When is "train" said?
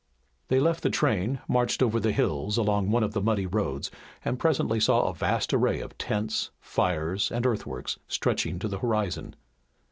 0.89-1.41